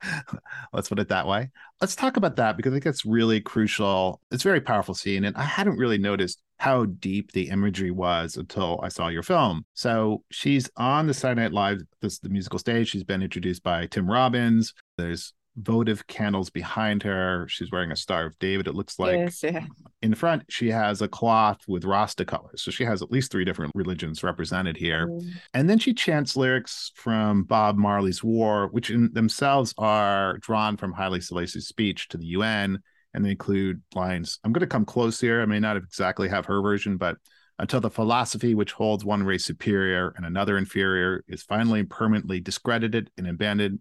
[0.72, 1.50] Let's put it that way.
[1.80, 4.20] Let's talk about that because I think that's really crucial.
[4.32, 8.36] It's a very powerful scene, and I hadn't really noticed how deep the imagery was
[8.36, 9.64] until I saw your film.
[9.74, 12.90] So she's on the Saturday Night Live, this the musical stage.
[12.90, 14.74] She's been introduced by Tim Robbins.
[14.96, 17.46] There's votive candles behind her.
[17.48, 19.16] She's wearing a Star of David, it looks like.
[19.16, 19.66] Yes, yeah.
[20.02, 22.62] In front, she has a cloth with Rasta colors.
[22.62, 25.08] So she has at least three different religions represented here.
[25.08, 25.30] Mm.
[25.54, 30.92] And then she chants lyrics from Bob Marley's War, which in themselves are drawn from
[30.92, 32.78] Haile Selassie's speech to the UN.
[33.14, 34.38] And they include lines.
[34.44, 35.40] I'm going to come close here.
[35.42, 37.16] I may not exactly have her version, but
[37.58, 42.40] until the philosophy which holds one race superior and another inferior is finally and permanently
[42.40, 43.80] discredited and abandoned,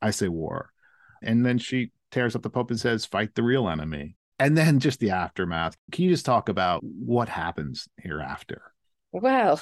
[0.00, 0.70] I say war.
[1.22, 4.14] And then she tears up the Pope and says, fight the real enemy.
[4.38, 5.76] and then just the aftermath.
[5.90, 8.62] Can you just talk about what happens hereafter?
[9.10, 9.60] Well,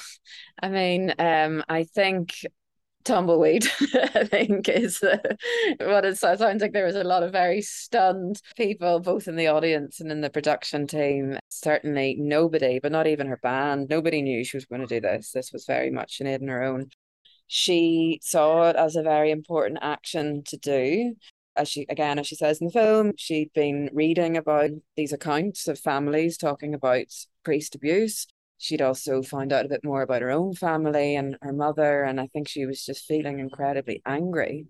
[0.61, 2.35] I mean, um, I think
[3.03, 3.65] tumbleweed,
[4.15, 5.17] I think, is uh,
[5.79, 6.73] what it sounds like.
[6.73, 10.29] There was a lot of very stunned people, both in the audience and in the
[10.29, 11.37] production team.
[11.49, 15.31] Certainly nobody, but not even her band, nobody knew she was going to do this.
[15.31, 16.89] This was very much on her own.
[17.47, 21.15] She saw it as a very important action to do.
[21.55, 25.67] As she again, as she says in the film, she'd been reading about these accounts
[25.67, 27.05] of families talking about
[27.43, 31.53] priest abuse she'd also found out a bit more about her own family and her
[31.53, 32.03] mother.
[32.03, 34.67] And I think she was just feeling incredibly angry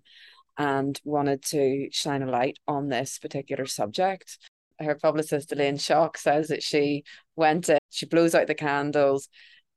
[0.56, 4.38] and wanted to shine a light on this particular subject.
[4.80, 7.04] Her publicist, Elaine Shock, says that she
[7.36, 9.28] went in, she blows out the candles,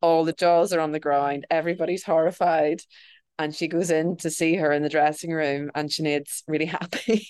[0.01, 2.81] all the jaws are on the ground, everybody's horrified
[3.39, 7.27] and she goes in to see her in the dressing room and Sinead's really happy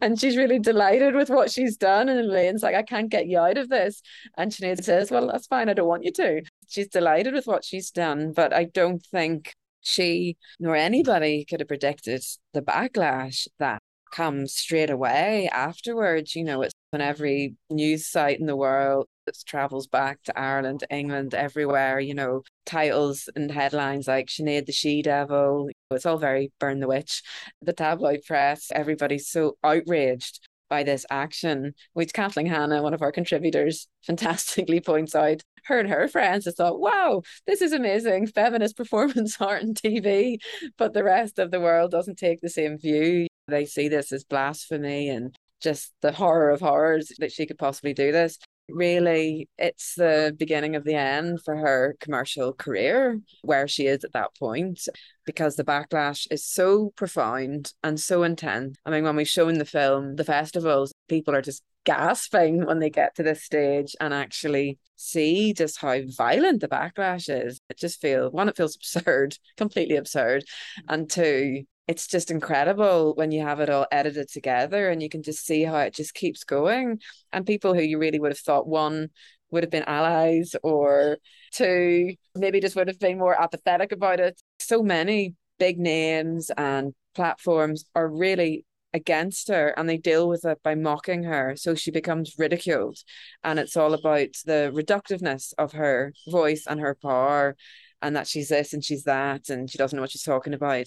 [0.00, 3.38] and she's really delighted with what she's done and Elaine's like I can't get you
[3.38, 4.02] out of this.
[4.36, 6.42] And Sinead says well that's fine I don't want you to.
[6.68, 11.68] She's delighted with what she's done but I don't think she nor anybody could have
[11.68, 12.22] predicted
[12.52, 13.80] the backlash that
[14.12, 19.06] comes straight away afterwards you know it's on every news site in the world
[19.46, 25.02] travels back to Ireland, England, everywhere, you know, titles and headlines like Sinead the She
[25.02, 25.68] Devil.
[25.90, 27.22] It's all very burn the witch.
[27.62, 33.12] The tabloid press, everybody's so outraged by this action, which Kathleen Hanna, one of our
[33.12, 35.42] contributors, fantastically points out.
[35.64, 38.28] Her and her friends have thought, wow, this is amazing.
[38.28, 40.38] Feminist performance art and TV.
[40.78, 43.26] But the rest of the world doesn't take the same view.
[43.48, 47.94] They see this as blasphemy and just the horror of horrors that she could possibly
[47.94, 48.38] do this.
[48.68, 54.12] Really it's the beginning of the end for her commercial career where she is at
[54.12, 54.86] that point
[55.26, 58.76] because the backlash is so profound and so intense.
[58.86, 62.78] I mean when we show in the film the festivals people are just gasping when
[62.78, 67.60] they get to this stage and actually see just how violent the backlash is.
[67.70, 70.44] It just feels one it feels absurd completely absurd.
[70.88, 75.24] And two it's just incredible when you have it all edited together and you can
[75.24, 77.00] just see how it just keeps going.
[77.32, 79.08] And people who you really would have thought one
[79.50, 81.18] would have been allies or
[81.52, 84.40] two maybe just would have been more apathetic about it.
[84.60, 90.62] So many big names and platforms are really against her and they deal with it
[90.62, 92.98] by mocking her so she becomes ridiculed
[93.44, 97.56] and it's all about the reductiveness of her voice and her power
[98.02, 100.86] and that she's this and she's that and she doesn't know what she's talking about.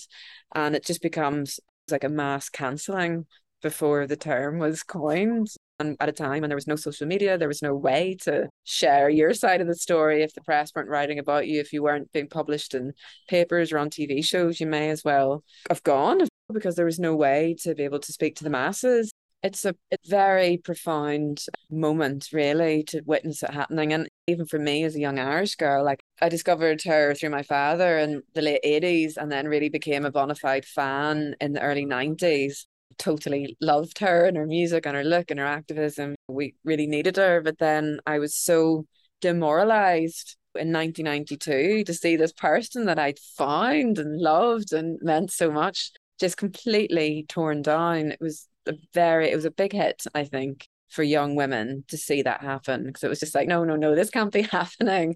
[0.56, 1.60] And it just becomes
[1.92, 3.26] like a mass cancelling
[3.62, 5.48] before the term was coined.
[5.80, 8.48] And at a time when there was no social media there was no way to
[8.64, 10.22] share your side of the story.
[10.24, 12.94] If the press weren't writing about you if you weren't being published in
[13.28, 17.16] papers or on tv shows you may as well have gone because there was no
[17.16, 19.12] way to be able to speak to the masses.
[19.42, 19.76] It's a,
[20.08, 23.92] very profound moment really to witness it happening.
[23.94, 27.44] And even for me as a young irish girl like i discovered her through my
[27.44, 31.62] father in the late 80s and then really became a bona fide fan in the
[31.62, 32.66] early 90s
[32.98, 36.14] totally loved her and her music and her look and her activism.
[36.28, 38.86] We really needed her but then i was so
[39.22, 45.50] demoralized in 1992 to see this person that I'd found and loved and meant so
[45.50, 48.12] much just completely torn down.
[48.12, 51.98] It was a very it was a big hit i think for young women to
[51.98, 55.16] see that happen because it was just like no no no this can't be happening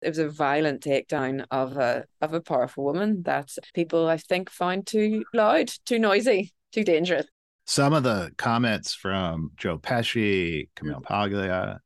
[0.00, 4.50] it was a violent takedown of a of a powerful woman that people i think
[4.50, 7.26] find too loud too noisy too dangerous
[7.66, 11.78] some of the comments from joe pesci camille paglia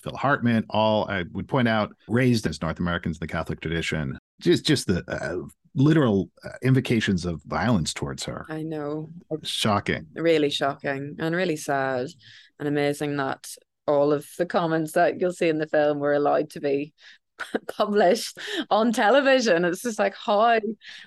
[0.00, 4.18] phil hartman all i would point out raised as north americans in the catholic tradition
[4.40, 8.46] just just the uh, literal uh, invocations of violence towards her.
[8.48, 9.10] I know.
[9.42, 10.06] Shocking.
[10.14, 12.08] Really shocking and really sad
[12.58, 13.48] and amazing that
[13.86, 16.92] all of the comments that you'll see in the film were allowed to be
[17.68, 18.38] published
[18.70, 19.64] on television.
[19.64, 20.58] It's just like, how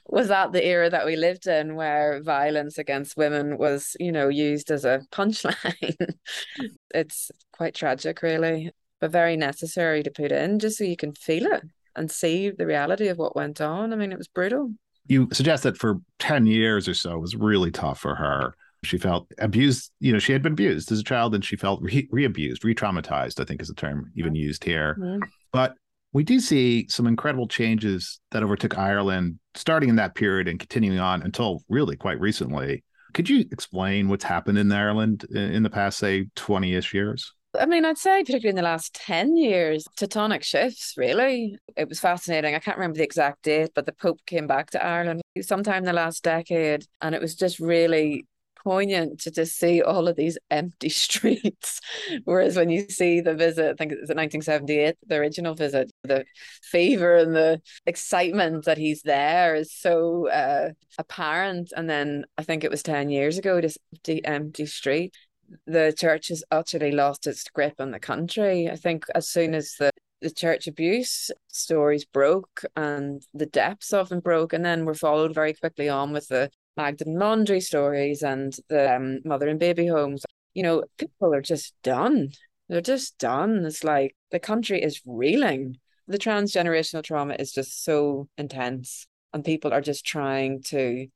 [0.07, 4.29] was that the era that we lived in where violence against women was, you know,
[4.29, 6.15] used as a punchline?
[6.93, 11.45] it's quite tragic, really, but very necessary to put in just so you can feel
[11.47, 11.63] it
[11.95, 13.91] and see the reality of what went on.
[13.91, 14.71] I mean, it was brutal.
[15.07, 18.53] You suggest that for 10 years or so was really tough for her.
[18.83, 21.81] She felt abused, you know, she had been abused as a child and she felt
[21.81, 24.95] re abused, re traumatized, I think is the term even used here.
[24.99, 25.23] Mm-hmm.
[25.51, 25.75] But
[26.13, 30.99] we do see some incredible changes that overtook Ireland starting in that period and continuing
[30.99, 32.83] on until really quite recently.
[33.13, 37.33] Could you explain what's happened in Ireland in the past, say, 20 ish years?
[37.59, 41.57] I mean, I'd say particularly in the last 10 years, tectonic shifts, really.
[41.75, 42.53] It was fascinating.
[42.53, 45.85] I can't remember the exact date, but the Pope came back to Ireland sometime in
[45.85, 46.85] the last decade.
[47.01, 48.27] And it was just really
[48.63, 51.79] poignant to just see all of these empty streets.
[52.25, 56.25] Whereas when you see the visit, I think it's 1978, the original visit, the
[56.63, 61.71] fever and the excitement that he's there is so uh, apparent.
[61.75, 65.13] And then I think it was 10 years ago, this empty, empty street.
[65.65, 68.69] The church has utterly lost its grip on the country.
[68.69, 69.91] I think as soon as the
[70.21, 75.33] the church abuse stories broke and the depths of them broke and then were followed
[75.33, 80.23] very quickly on with the Magdalen laundry stories and the um, mother and baby homes.
[80.53, 82.29] You know, people are just done.
[82.67, 83.65] They're just done.
[83.65, 85.77] It's like the country is reeling.
[86.07, 91.07] The transgenerational trauma is just so intense, and people are just trying to,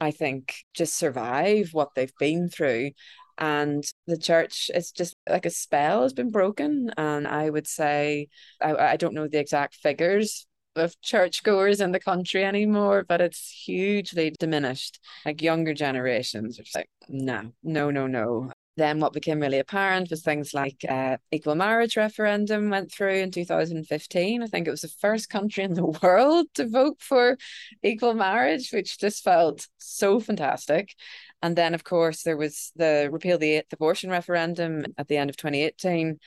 [0.00, 2.90] I think, just survive what they've been through.
[3.38, 6.90] And the church, it's just like a spell has been broken.
[6.96, 8.28] And I would say,
[8.60, 10.46] I, I don't know the exact figures,
[10.76, 15.00] of churchgoers in the country anymore, but it's hugely diminished.
[15.24, 18.50] Like younger generations are just like, no, no, no, no.
[18.76, 23.30] Then what became really apparent was things like uh, equal marriage referendum went through in
[23.30, 24.42] 2015.
[24.42, 27.36] I think it was the first country in the world to vote for
[27.82, 30.94] equal marriage, which just felt so fantastic.
[31.42, 35.36] And then, of course, there was the repeal the abortion referendum at the end of
[35.36, 36.18] 2018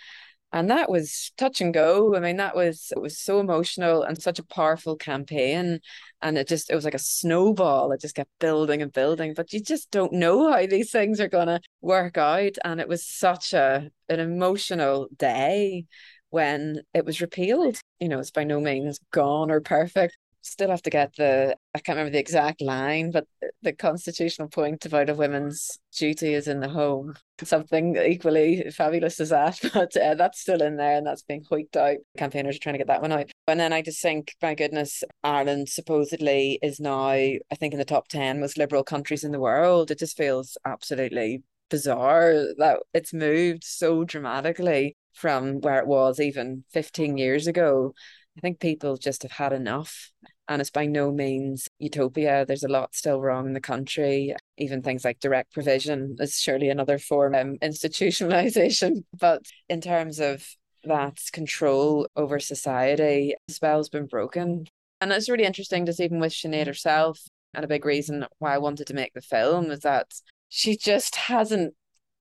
[0.56, 2.16] and that was touch and go.
[2.16, 5.82] I mean that was it was so emotional and such a powerful campaign.
[6.22, 9.34] And it just it was like a snowball it just kept building and building.
[9.36, 12.54] But you just don't know how these things are going to work out.
[12.64, 15.86] And it was such a an emotional day
[16.30, 17.78] when it was repealed.
[18.00, 20.16] You know it's by no means gone or perfect
[20.46, 23.26] still have to get the I can't remember the exact line, but
[23.62, 27.16] the constitutional point about a woman's duty is in the home.
[27.44, 31.76] Something equally fabulous as that, but uh, that's still in there and that's being hoiked
[31.76, 31.98] out.
[32.18, 33.32] Campaigners are trying to get that one out.
[33.48, 37.86] And then I just think, my goodness, Ireland supposedly is now, I think, in the
[37.86, 39.92] top 10 most liberal countries in the world.
[39.92, 46.64] It just feels absolutely bizarre that it's moved so dramatically from where it was even
[46.72, 47.94] 15 years ago.
[48.38, 50.12] I think people just have had enough
[50.48, 52.46] and it's by no means utopia.
[52.46, 54.36] There's a lot still wrong in the country.
[54.58, 59.04] Even things like direct provision is surely another form of institutionalization.
[59.20, 60.48] But in terms of
[60.84, 64.66] that control over society, the spell's been broken.
[65.02, 67.20] And it's really interesting just even with Sinead herself.
[67.54, 70.08] And a big reason why I wanted to make the film is that
[70.50, 71.74] she just hasn't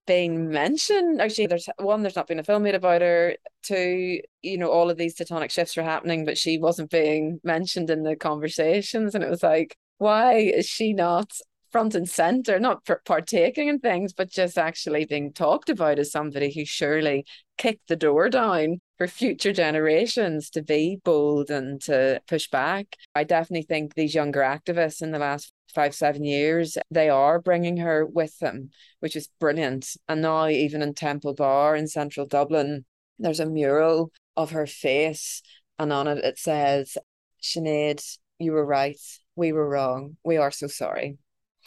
[0.07, 1.21] been mentioned.
[1.21, 3.37] Actually, there's one, there's not been a film made about her.
[3.63, 7.91] Two, you know, all of these tectonic shifts were happening, but she wasn't being mentioned
[7.91, 9.15] in the conversations.
[9.15, 11.33] And it was like, why is she not
[11.71, 16.53] front and center, not partaking in things, but just actually being talked about as somebody
[16.53, 17.25] who surely
[17.59, 22.97] kicked the door down for future generations to be bold and to push back.
[23.15, 27.79] I definitely think these younger activists in the last five, seven years, they are bringing
[27.79, 28.71] her with them,
[29.01, 29.97] which is brilliant.
[30.09, 32.85] And now, even in Temple Bar in central Dublin,
[33.19, 35.43] there's a mural of her face,
[35.79, 36.97] and on it it says,
[37.43, 38.03] Sinead,
[38.39, 38.99] you were right.
[39.37, 40.17] We were wrong.
[40.25, 41.19] We are so sorry.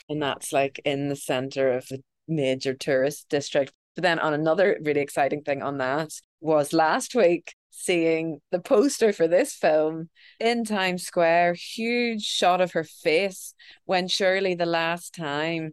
[0.10, 3.74] And that's like in the center of the major tourist district.
[3.96, 9.14] But then, on another really exciting thing on that was last week, seeing the poster
[9.14, 10.10] for this film
[10.40, 13.54] in Times Square, huge shot of her face
[13.86, 15.72] when surely the last time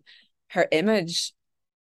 [0.49, 1.33] her image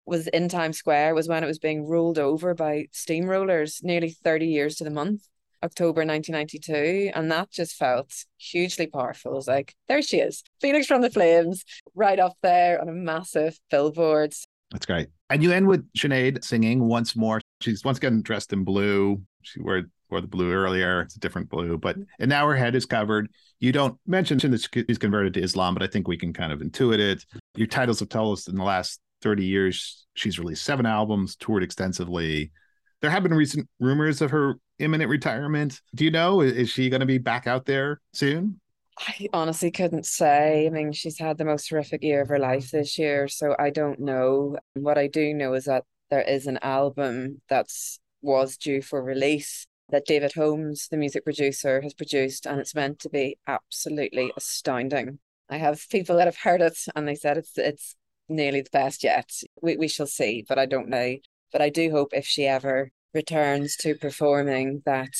[0.05, 4.47] was in Times Square was when it was being rolled over by steamrollers nearly 30
[4.47, 5.27] years to the month.
[5.63, 9.31] October 1992, and that just felt hugely powerful.
[9.31, 11.63] It was like, there she is, Phoenix from the Flames,
[11.95, 14.33] right up there on a massive billboard.
[14.71, 15.07] That's great.
[15.29, 17.39] And you end with Sinead singing once more.
[17.63, 19.21] She's once again dressed in blue.
[19.41, 21.01] She wore or the blue earlier.
[21.01, 23.29] It's a different blue, but and now her head is covered.
[23.59, 26.59] You don't mention that she's converted to Islam, but I think we can kind of
[26.59, 27.25] intuit it.
[27.55, 31.63] Your titles have told us in the last 30 years, she's released seven albums, toured
[31.63, 32.51] extensively.
[33.01, 35.81] There have been recent rumors of her imminent retirement.
[35.95, 36.41] Do you know?
[36.41, 38.59] Is she going to be back out there soon?
[38.99, 40.67] I honestly couldn't say.
[40.67, 43.71] I mean, she's had the most horrific year of her life this year, so I
[43.71, 44.57] don't know.
[44.75, 49.67] What I do know is that there is an album that's was due for release
[49.89, 55.19] that David Holmes, the music producer, has produced, and it's meant to be absolutely astounding.
[55.49, 57.95] I have people that have heard it and they said it's it's
[58.29, 59.29] nearly the best yet.
[59.61, 61.17] We we shall see, but I don't know.
[61.51, 65.13] But I do hope if she ever returns to performing that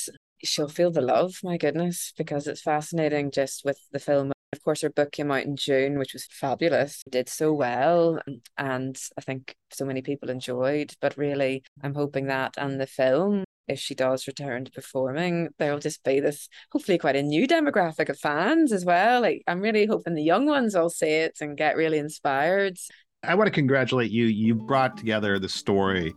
[0.43, 4.31] she'll feel the love, my goodness, because it's fascinating just with the film.
[4.53, 7.03] Of course, her book came out in June, which was fabulous.
[7.09, 8.19] Did so well,
[8.57, 10.93] and I think so many people enjoyed.
[11.01, 15.79] But really, I'm hoping that and the film if she does return to performing, there'll
[15.79, 19.21] just be this hopefully quite a new demographic of fans as well.
[19.21, 22.77] Like I'm really hoping the young ones all see it and get really inspired.
[23.23, 24.25] I want to congratulate you.
[24.25, 26.13] You brought together the story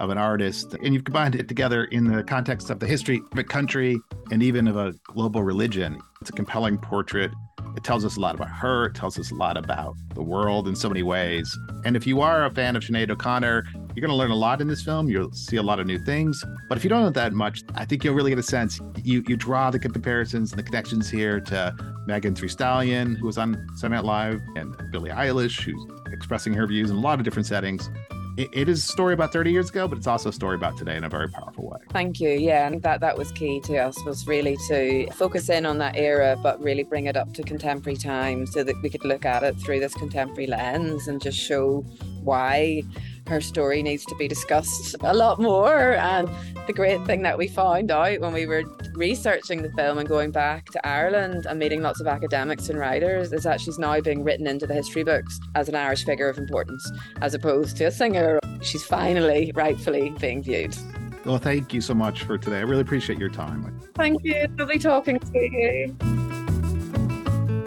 [0.00, 3.38] of an artist and you've combined it together in the context of the history of
[3.38, 3.98] a country
[4.30, 6.00] and even of a global religion.
[6.20, 7.30] It's a compelling portrait
[7.76, 8.86] it tells us a lot about her.
[8.86, 11.56] It tells us a lot about the world in so many ways.
[11.84, 14.60] And if you are a fan of Sinead O'Connor, you're going to learn a lot
[14.60, 15.08] in this film.
[15.08, 16.44] You'll see a lot of new things.
[16.68, 18.80] But if you don't know that much, I think you'll really get a sense.
[19.02, 21.74] You you draw the comparisons and the connections here to
[22.06, 26.66] Megan Thee Stallion, who was on Saturday Night Live, and Billie Eilish, who's expressing her
[26.66, 27.90] views in a lot of different settings
[28.38, 30.76] it, it is a story about 30 years ago, but it's also a story about
[30.76, 31.78] today in a very powerful way.
[31.90, 32.30] Thank you.
[32.30, 35.96] Yeah, and that that was key to us was really to focus in on that
[35.96, 39.42] era, but really bring it up to contemporary times so that we could look at
[39.42, 41.80] it through this contemporary lens and just show
[42.22, 42.82] why
[43.28, 45.94] her story needs to be discussed a lot more.
[45.94, 46.28] And
[46.66, 48.64] the great thing that we found out when we were
[48.94, 53.32] researching the film and going back to Ireland and meeting lots of academics and writers
[53.32, 56.38] is that she's now being written into the history books as an Irish figure of
[56.38, 58.40] importance, as opposed to a singer.
[58.62, 60.76] She's finally, rightfully being viewed.
[61.24, 62.58] Well, thank you so much for today.
[62.58, 63.78] I really appreciate your time.
[63.94, 64.46] Thank you.
[64.56, 65.96] Lovely talking to you.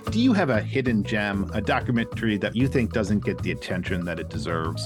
[0.09, 4.03] Do you have a hidden gem, a documentary that you think doesn't get the attention
[4.05, 4.83] that it deserves?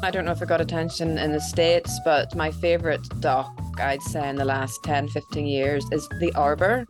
[0.00, 4.00] I don't know if it got attention in the States, but my favourite doc, I'd
[4.02, 6.86] say, in the last 10, 15 years is The Arbor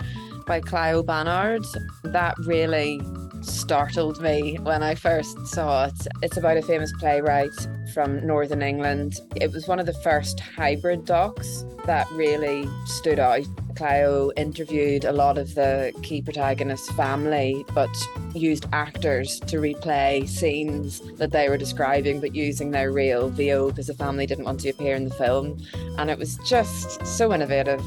[0.47, 1.65] by Clio Barnard.
[2.05, 3.01] That really
[3.41, 6.07] startled me when I first saw it.
[6.23, 7.51] It's about a famous playwright
[7.95, 9.15] from Northern England.
[9.37, 13.47] It was one of the first hybrid docs that really stood out.
[13.79, 17.89] Clio interviewed a lot of the key protagonist's family, but
[18.35, 23.87] used actors to replay scenes that they were describing, but using their real VO because
[23.87, 25.63] the family didn't want to appear in the film.
[25.97, 27.81] And it was just so innovative,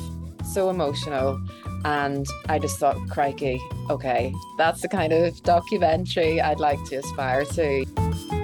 [0.54, 1.38] so emotional.
[1.84, 7.44] And I just thought, crikey, okay, that's the kind of documentary I'd like to aspire
[7.44, 8.41] to.